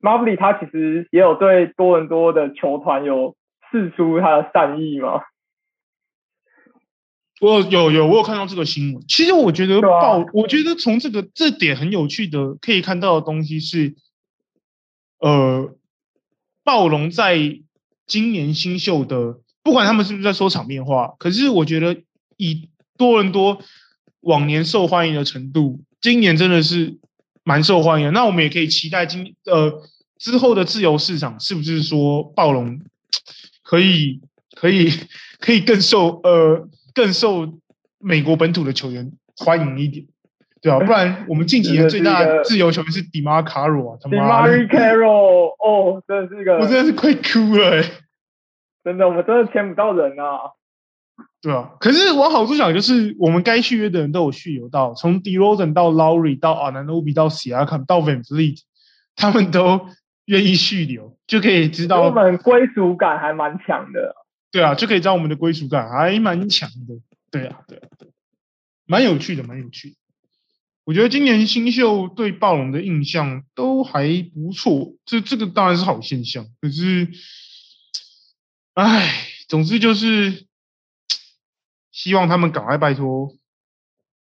[0.00, 3.36] m a r v e l 他其实也有对多伦多的球团有
[3.70, 5.20] 示出他的善意吗？
[7.40, 9.00] 我有有，我有看到这个新闻。
[9.06, 13.94] 其实我觉得暴，我觉得从这个这点很有趣的可以看到的东西是，
[15.22, 15.76] 呃，
[16.64, 17.38] 暴龙在
[18.06, 22.02] 今年新秀的，不管他们是不是在说场面话，可是我觉得
[22.36, 23.62] 以多伦多
[24.22, 26.98] 往年受欢迎的程度，今年真的是
[27.44, 28.12] 蛮受欢迎。
[28.12, 29.80] 那我们也可以期待今呃
[30.18, 32.80] 之后的自由市场是不是说暴龙
[33.62, 34.20] 可以
[34.56, 34.90] 可以
[35.38, 37.60] 可以更受呃更受
[37.98, 40.04] 美国本土的球员欢迎一点，
[40.62, 40.78] 对啊？
[40.86, 47.82] 不然我们近几年最大的自由球员是迪马卡罗啊，迪马卡罗哦，真的是一个，我真的是快哭了，
[48.84, 50.52] 真的，我们真的签不到人啊。
[51.42, 58.24] 对啊，可是往好处想，就是我们该续约的人都有续留到，从 d e r o z e n 到 Lowry 到 Ananobi 到 Siakam 到 Van
[58.24, 58.60] Vliet，
[59.16, 59.88] 他们都
[60.26, 64.14] 愿意续留，就可以知道我们归属感还蛮强的。
[64.52, 66.94] 对啊，就可以知道我们的归属感还蛮强的。
[67.30, 67.88] 对啊，对啊，
[68.86, 69.96] 蛮有趣的，蛮有趣的。
[70.84, 76.46] 我觉得今年新秀对暴龙的印象都还不错，这这个当然是好现象。
[76.60, 77.08] 可是，
[78.74, 80.46] 唉，总之就是。
[81.94, 83.36] 希望他们赶快拜托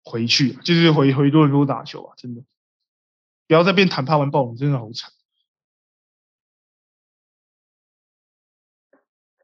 [0.04, 2.14] 回去，就是回回多伦多打球啊！
[2.18, 2.44] 真的，
[3.48, 5.10] 不要再变谈判完暴龙，真的好惨。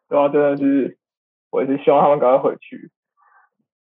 [0.09, 0.99] 对啊，真的是，
[1.49, 2.91] 我也是希望他们赶快回去。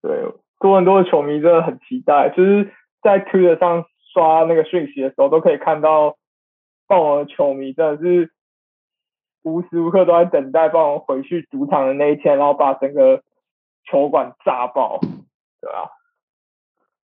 [0.00, 0.22] 对，
[0.58, 2.72] 多伦多的球迷真的很期待，就是
[3.04, 6.16] 在 Twitter 上刷那个讯息的时候，都可以看到
[6.88, 8.32] 暴龙的球迷真的是
[9.42, 13.22] 无时无刻都在等待暴龙回去主场的那一天，然后把整个。
[13.86, 15.90] 球馆炸爆，对吧？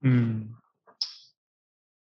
[0.03, 0.51] 嗯，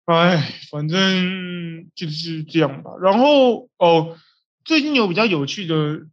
[0.07, 0.39] 哎，
[0.71, 2.93] 反正就是这样吧。
[3.03, 4.17] 然后哦，
[4.65, 6.07] 最近有比较有趣的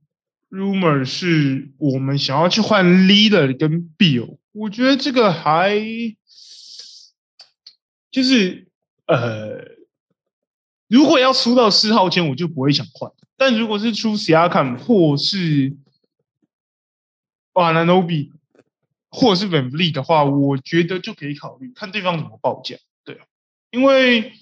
[0.50, 5.80] rumor 是我们想要去换 leader 跟 Bill，我觉得这个还
[8.12, 8.68] 就是
[9.08, 9.64] 呃，
[10.88, 13.12] 如果要出到四号签，我就不会想换。
[13.38, 15.76] 但如果是出 Siakam 或是
[17.54, 18.32] 哇 Nanobi。
[19.12, 23.18] 或者是 Van v l e e 的话，我觉得就可以考虑看对方怎么报价，对
[23.72, 24.34] 因为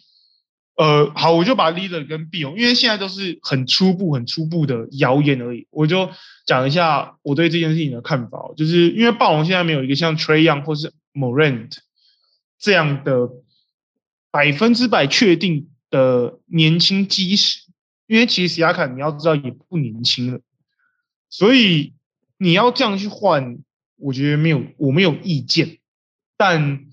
[0.76, 6.10] 呃，好，我就把 Leader 跟 B 哦，因为现在都是很初步、很初步的谣言而已，我就
[6.46, 8.52] 讲一下我对这件事情的看法。
[8.58, 11.72] 就是因为暴龙现在没有一个像 Trey Young 或是 Morant
[12.60, 13.30] 这样的
[14.38, 17.62] 百分之百确定的年轻基石，
[18.06, 20.39] 因为其实亚卡你要知道也不年轻了，
[21.28, 21.95] 所以
[22.38, 23.58] 你要这样去换。
[23.95, 25.80] 我觉得没有，我没有意见，
[26.38, 26.86] 但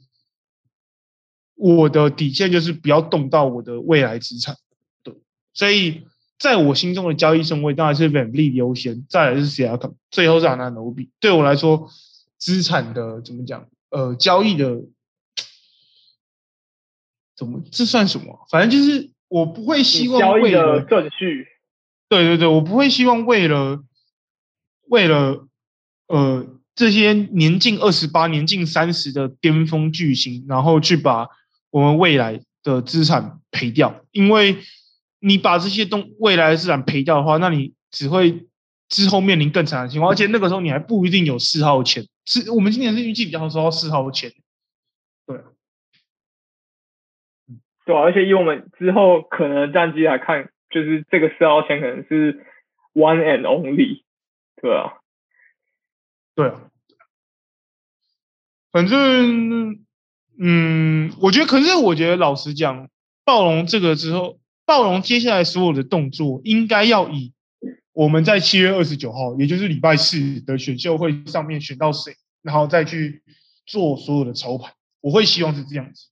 [1.54, 4.56] 我的底线就是不要动到我的未来资产。
[5.02, 5.14] 对，
[5.52, 6.02] 所以
[6.38, 11.10] 在我心中的交易顺位当然是 van 力优先，再来是 Siakam，最后是 Ananobi。
[11.20, 11.90] 对我来说，
[12.38, 13.68] 资产的怎么讲？
[13.90, 14.80] 呃，交易的
[17.36, 18.46] 怎么这算什么？
[18.50, 21.46] 反正就是我不会希望交易的顺序。
[22.08, 23.82] 对对对，我不会希望为了
[24.88, 25.46] 为了
[26.08, 26.46] 呃。
[26.76, 31.24] 这些年近二十八、年近三十的巅峰巨星，然后去把
[31.70, 34.56] 我们未来的资产赔掉，因为
[35.20, 38.48] 你把这些东未来的资产赔掉的话，那你只会
[38.88, 42.04] 之后面临更惨的情况，而且那个时候你还不一定有四号签。
[42.24, 44.32] 是我们今年是预计比较收到四号签，
[45.28, 45.38] 对，
[47.84, 52.44] 对啊，而且以我们之后可能战绩来看，就是这个四号签可能是
[52.94, 54.02] one and only，
[54.60, 54.94] 对啊。
[56.36, 56.62] 对啊，
[58.72, 59.84] 反正
[60.36, 62.88] 嗯，我觉得，可是我觉得，老实讲，
[63.24, 67.32] 暴龙这个之后，暴龙接下来所有的动作，应该要以
[67.92, 73.22] 我们在七月二十九号，也就是礼拜四的选秀会上面选到谁，然后再去
[73.64, 74.72] 做所有的操盘。
[75.00, 76.08] 我会希望是这样子，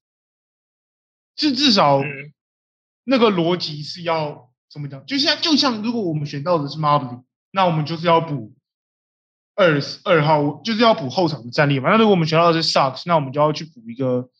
[1.36, 2.02] 至至少
[3.04, 5.04] 那个逻辑是要怎么讲？
[5.06, 8.52] 就像就像如果我们选到的是 Marley，那我们就是要补。
[9.54, 11.90] 二二号就是要补后场的战力嘛。
[11.90, 14.30] 那如果我们选到的是 Socks，那我们就要去补一个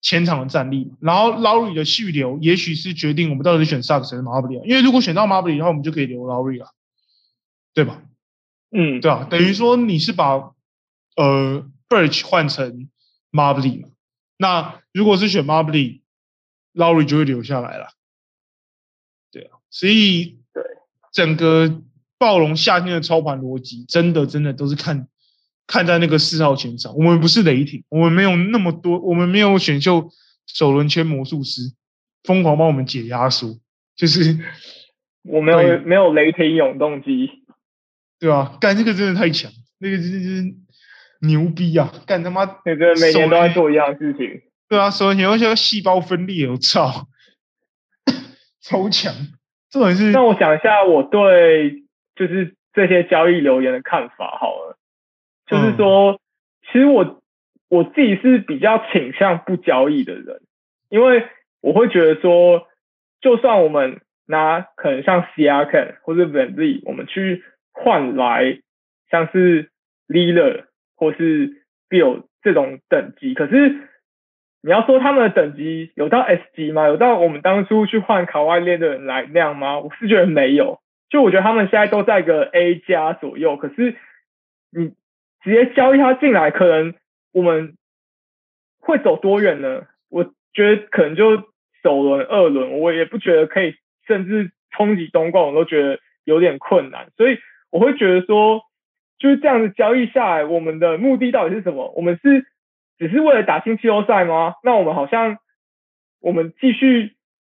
[0.00, 6.74] 前场的战力，然后 Laurie 的续留，也许是决定我们到底是选 Socks 还是 Marbury，因为如果选到 Marbury 的话，我们就可以留 Laurie 了，
[7.72, 8.02] 对吧？
[8.72, 10.52] 嗯，对啊，等于说你是把
[11.16, 12.88] 呃 Birch 换成
[13.30, 13.90] Marbury 嘛？
[14.38, 15.46] 那如果是选
[16.74, 17.88] Marbury，Laurie 就会留下来了。
[19.30, 20.62] 对啊，所以对
[21.12, 21.82] 整个
[22.18, 25.08] 暴龙夏天的操盘逻辑，真的真的都是看
[25.66, 26.94] 看在那个四号前场。
[26.94, 30.08] 我们不是雷霆，我们没有那么多，我们没有选秀
[30.46, 31.62] 首轮签魔术师，
[32.24, 33.58] 疯狂帮我们解压缩，
[33.96, 34.38] 就是
[35.22, 37.30] 我没有对没有雷霆永动机，
[38.18, 40.54] 对啊、干这个真的太强，那个真的是
[41.26, 41.92] 牛逼啊！
[42.06, 44.42] 干他妈对对，每年都在做一样的事情。
[44.72, 47.06] 对啊，首先要像细胞分裂，我操，
[48.62, 49.12] 超强！
[49.68, 51.82] 这种是那我想一下我对
[52.16, 54.78] 就是这些交易留言的看法好了，
[55.46, 56.18] 就是说，
[56.62, 57.20] 其实我
[57.68, 60.40] 我自己是比较倾向不交易的人，
[60.88, 61.28] 因为
[61.60, 62.66] 我会觉得说，
[63.20, 68.58] 就算我们拿可能像 c r k 或者 v e n z 我们去换来
[69.10, 69.70] 像是
[70.08, 70.64] Leader
[70.96, 73.90] 或是 Bill 这种等级，可是
[74.62, 76.86] 你要说他们的等级有到 S 级吗？
[76.86, 79.80] 有到我们当初去换卡外链的人来那样吗？
[79.80, 80.80] 我是觉得没有。
[81.10, 83.96] 就我觉得他们现在都在一个 A 加左右，可是
[84.70, 84.94] 你
[85.42, 86.94] 直接交易他进来，可能
[87.32, 87.74] 我们
[88.80, 89.82] 会走多远呢？
[90.08, 91.36] 我觉得可能就
[91.82, 93.74] 首轮、二轮，我也不觉得可以，
[94.06, 97.08] 甚至冲击东冠，我都觉得有点困难。
[97.16, 97.38] 所以
[97.70, 98.62] 我会觉得说，
[99.18, 101.92] 就是这样子交易下来，我们的目的到底是什么？
[101.96, 102.46] 我们是
[102.98, 104.54] 只是为了打进季后赛吗？
[104.62, 105.38] 那我们好像
[106.20, 107.16] 我们继续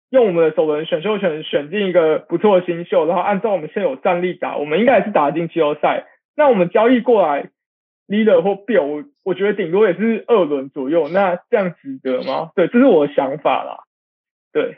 [0.09, 6.07] 用我们的首轮选秀权选进一个不错的新秀，然后按照我们现有战力打，我们应该也是打进季后赛。
[6.35, 7.49] 那我们交易过来
[8.07, 12.51] leader 或 bill，我我觉得顶多也是二轮左右，那这样值得吗？
[12.55, 13.83] 对，这是我的想法啦。
[14.51, 14.77] 对，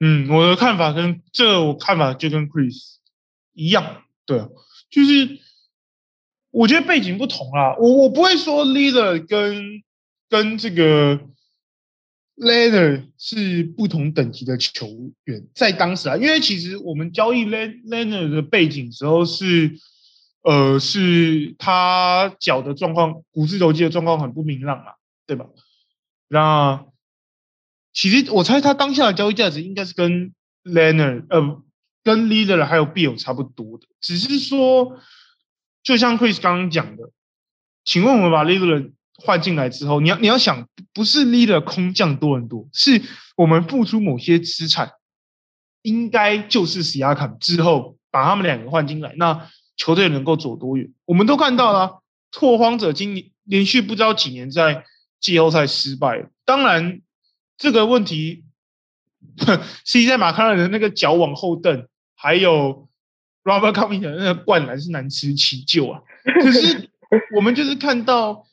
[0.00, 2.96] 嗯，我的看法跟这个我看法就跟 Chris
[3.52, 4.38] 一样，对，
[4.90, 5.38] 就是
[6.56, 9.82] 我觉得背景不同啊，我我不会说 leader 跟
[10.30, 11.20] 跟这个
[12.36, 14.86] leader 是不同等级的球
[15.24, 19.70] 员，在当时啊，因为其实我们交易 Le- leader 的背景时候是，
[20.44, 24.92] 呃，是他脚的状况，股四头肌的状况很不明朗嘛，
[25.26, 25.44] 对吧？
[26.28, 26.86] 那
[27.92, 30.32] 其实我猜他当下的交易价值应该是跟
[30.64, 31.62] Leonard 呃
[32.02, 34.98] 跟 Leader 还有 Bill 差不多的，只是说
[35.86, 37.04] 就像 Chris 刚刚讲的，
[37.84, 43.00] 请问我们把 Leader 换进来之后，你要你要想，不是 Leader 空降多很多，是
[43.36, 44.90] 我们付出某些资产，
[45.82, 50.92] 应该就是 s i a k a m 之后把他们两个换进来，那球队能够走多远？
[51.04, 54.84] 我们都看到了，拓荒者今年连续不知道几年在
[55.20, 57.00] 季后赛失败了，当然。
[57.58, 58.44] 这个问题，
[59.86, 62.86] C 在马卡伦的那个脚往后蹬，还有
[63.46, 66.02] Robert Covington 那个灌篮是难辞其咎啊。
[66.42, 66.90] 可是
[67.34, 68.44] 我们就是看到，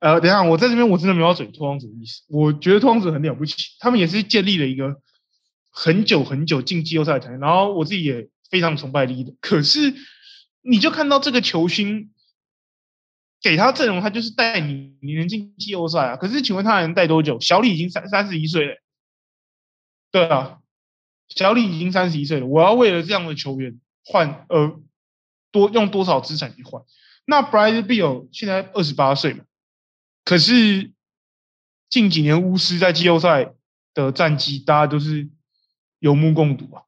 [0.00, 5.00] 呃，等一下我在这边我真的没有要嘴拓荒者的意思，我觉得拓荒者很了不起，他们也是建立了一个
[5.70, 9.32] 很久很久进季后赛的团队，然后我自己也非常崇拜力的。
[9.40, 9.94] 可是
[10.60, 12.10] 你就看到这个球星。
[13.44, 16.16] 给他阵容，他就是带你，你能进季后赛啊？
[16.16, 17.40] 可是，请问他还能带多久？
[17.40, 18.76] 小李已经三三十一岁了，
[20.12, 20.60] 对啊，
[21.28, 22.46] 小李已经三十一岁了。
[22.46, 24.80] 我要为了这样的球员换，呃，
[25.50, 26.82] 多用多少资产去换？
[27.24, 29.44] 那 Bradley Beal 现在二十八岁嘛，
[30.24, 30.92] 可是
[31.88, 33.52] 近几年巫师在季后赛
[33.94, 35.28] 的战绩，大家都是
[35.98, 36.82] 有目共睹啊。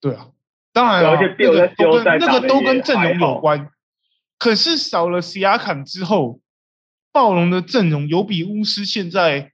[0.00, 0.30] 对啊，
[0.72, 3.70] 当然了，那个都跟那个都跟也阵容有关。
[4.38, 6.40] 可是少了 c 亚坎之后，
[7.12, 9.52] 暴龙的阵容有比巫师现在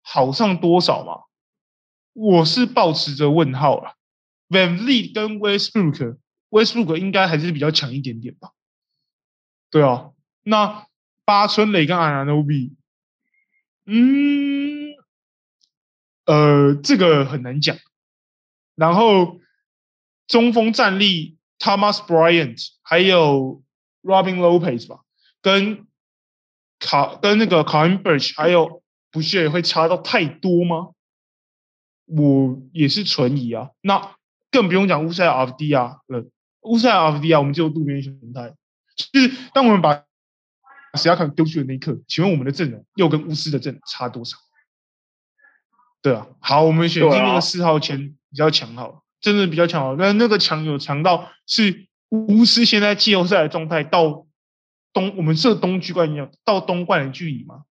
[0.00, 1.24] 好上多少吗？
[2.14, 3.96] 我是保持着问号了。
[4.48, 8.52] Vanli 跟 Westbrook，Westbrook 应该还是比较强一点点吧？
[9.70, 10.86] 对啊，那
[11.24, 12.74] 八村垒跟阿南欧比，
[13.86, 14.94] 嗯，
[16.24, 17.76] 呃，这个很难讲。
[18.74, 19.40] 然后
[20.26, 23.62] 中锋战力 Thomas Bryant 还有
[24.02, 25.00] Robin Lopez 吧，
[25.40, 25.86] 跟
[26.78, 30.92] 卡跟那个卡恩 Birch 还有不屑会差到太多吗？
[32.06, 33.70] 我也是存疑啊。
[33.80, 34.15] 那
[34.56, 36.24] 更不用讲乌塞尔 FD 啊了，
[36.62, 38.54] 乌塞尔 FD 啊，我们就渡边雄太，
[38.96, 40.02] 就是当我们把
[40.94, 44.38] 史亚坎丢去的那一刻，请问我们的阵容又跟乌斯的阵容差多少？
[46.00, 49.94] 对啊，好，我们选进那个四号签比较强好了，真的比较强好。
[49.96, 54.26] 那那个强有强到是乌斯现在季后赛的状态到
[54.94, 57.64] 东，我们设东区冠一样到东冠的距离吗？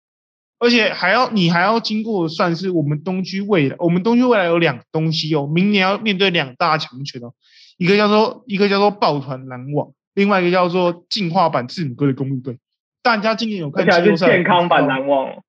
[0.65, 7.35] 而且还要你还要经过算是我们东区未来，我们东区未来有两个东西哦，明年要面对两大强权哦，
[7.77, 12.59] 一个叫做一个叫做抱团篮网，另外一个叫做进化版字母哥的公路队。
[13.03, 15.43] 大家今年有看季后赛健康版都知道难忘哦。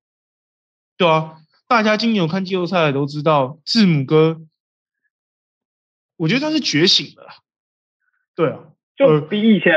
[0.98, 1.36] 对啊，
[1.66, 4.42] 大家今年有看季后赛的都知道，字母哥，
[6.18, 7.34] 我觉得他是觉醒了啦。
[8.34, 8.58] 对啊，
[8.94, 9.72] 就比以前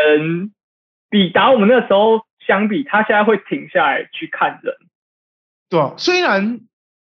[1.09, 4.75] 比打我们那时候相比，他现在会停下来去看人。
[5.69, 6.61] 对啊，虽然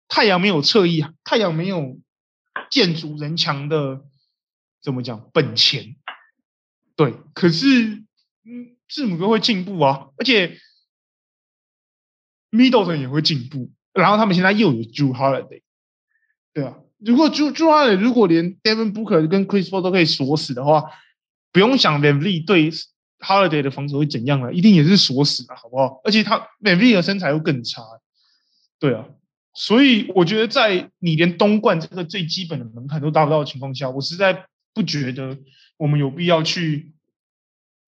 [0.08, 2.00] 太阳没有侧翼啊，太阳没有
[2.72, 4.02] 建筑人墙的
[4.82, 5.96] 怎么讲本钱，
[6.96, 8.04] 对，可是
[8.44, 10.58] 嗯，字母哥会进步啊，而且
[12.50, 15.62] Middleton 也会进步，然后他们现在又有 Drew Holiday，
[16.52, 20.84] 对啊，如果 Drew Drew Holiday 如果连 Devin Booker 跟 Chris Paul 都可以锁死的话，
[21.52, 22.72] 不用想 Van Vliet 对
[23.20, 26.02] Holiday 的防守会怎样了，一定也是锁死的，好不好？
[26.04, 27.84] 而且他 m a v i 的身材又更差，
[28.80, 29.06] 对啊，
[29.54, 35.38] 所以我觉得在你连东冠这个最基本的门槛都达不到的情况下，我实在不觉得
[35.78, 36.94] 我们有必要去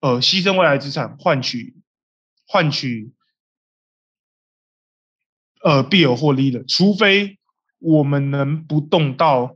[0.01, 1.77] 呃牺牲未来资产换取
[2.45, 3.13] 换取
[5.63, 6.63] 呃必有获利的。
[6.65, 7.39] 除非
[7.79, 9.55] 我们能不动到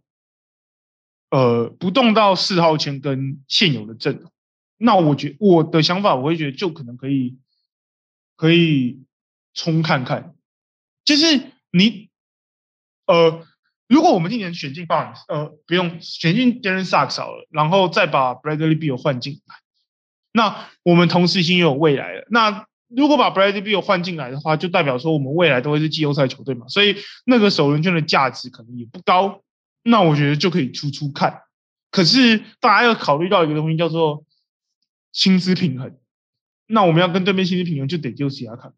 [1.32, 4.32] 呃不动到四号签跟现有的证，
[4.78, 7.38] 那我觉我的想法，我会觉得就可能可以
[8.38, 9.04] 可以
[9.54, 10.34] 冲看看，
[11.06, 11.40] 就是
[11.72, 12.10] 你
[13.06, 13.46] 呃，
[13.88, 19.56] 如果我们今年选进 Barnes，呃，不用选进 Darren Sachs 好了，然后再把 Bradley Beal 换进来，
[20.34, 22.26] 那我们同时性又有未来了。
[22.30, 26.96] 那如果把 Bradley Beal 换进来的话，就代表说我们未来都会是季后赛球队嘛，所以
[27.26, 29.44] 那个首轮圈的价值可能也不高。
[29.84, 31.44] 那我觉得就可以出出看。
[31.92, 34.26] 可是大家要考虑到一个东西，叫做
[35.14, 35.96] 薪资平衡。
[36.68, 38.74] 那我们要跟对面薪资平衡，就得丢西亚卡。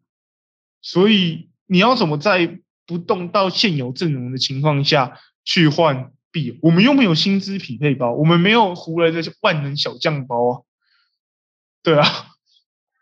[0.82, 6.58] 所以你要怎么在不动到现有阵容的情况下去换币？
[6.62, 10.52] 我们又没有薪资匹配包，我们没有湖人的万能小将包啊。
[11.82, 12.04] 对啊，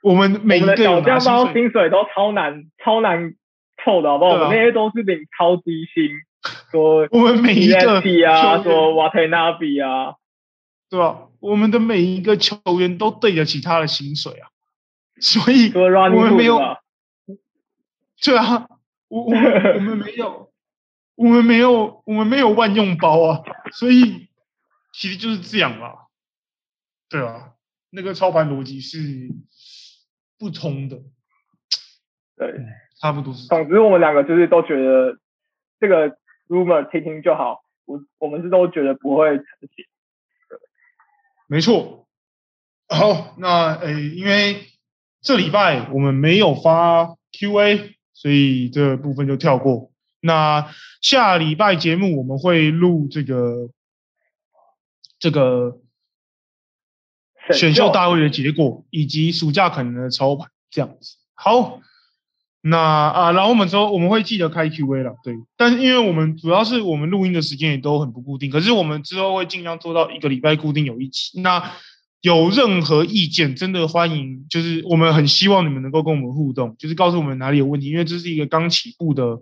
[0.02, 3.34] 我们每一个有拿将包薪水，都超难超难
[3.82, 4.30] 凑的，好不好？
[4.32, 6.10] 啊我们那些都是领超低薪，
[6.70, 10.14] 说我们每一个啊，球员说 Watanabe 啊，
[10.90, 11.22] 对吧？
[11.40, 14.48] 我们的每一个球员都对得起他的薪水啊，
[15.20, 16.76] 所以说我们没有啊，
[18.22, 18.68] 对啊，
[19.08, 20.52] 我我们我们没有，
[21.14, 23.42] 我们没有，我们没有万用包啊，
[23.72, 24.28] 所以
[24.92, 26.06] 其实就是这样啦。
[27.08, 27.52] 对啊，
[27.90, 28.98] 那个操盘逻辑是
[30.38, 30.96] 不通的，
[32.36, 32.54] 对。
[32.98, 33.46] 差不多是。
[33.48, 35.18] 总之，我们两个就是都觉得
[35.78, 36.16] 这个
[36.48, 39.84] rumor 听听就好，我我们是都觉得不会成型。
[41.46, 42.08] 没错。
[42.88, 44.62] 好，那诶，因为
[45.20, 49.92] 这礼拜我们没有发 Q&A，所以这部分就跳过。
[50.20, 53.68] 那下礼拜节目我们会录这个
[55.18, 55.78] 这个
[57.52, 61.16] 选秀大会的结果，以及暑假可能的操盘这样子。
[61.34, 61.80] 好，
[62.62, 65.34] 那啊，然后我们说我们会记得开 Q&A 了，对。
[65.56, 71.40] 但是因为我们主要是我们录音的时间也都很不固定，可是我们之后会尽量做到一个礼拜固定有一期。
[71.42, 71.72] 那
[72.26, 79.38] 有任何意见，真的欢迎，就是我们很希望你们能够跟我们互动，就是告诉我们哪里有问题，因为这是一个刚起步的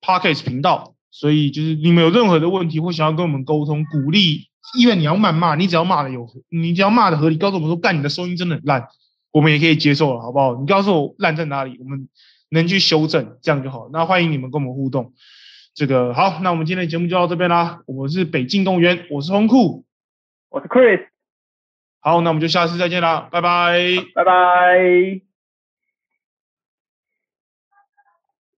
[0.00, 4.46] Podcast 频道，所以就是你们有任何的问题或想要跟我们沟通、鼓励，
[4.78, 8.86] 因为你要谩骂，你只要骂的有，你只要骂的合理，告诉我们说干你的收音真的很烂，
[9.32, 10.54] 我们也可以接受了，好不好？
[10.60, 12.08] 你告诉我烂在哪里，我们
[12.50, 13.88] 能去修正，这样就好。
[13.92, 15.12] 那欢迎你们跟我们互动。
[15.74, 17.80] 这个好，那我们今天的节目就到这边啦。
[17.86, 19.84] 我是北京动物园，我是红裤。
[20.50, 21.00] 我是 Chris，
[22.04, 23.78] 好，那我们就下次再见啦，拜拜。
[24.14, 25.31] 拜拜。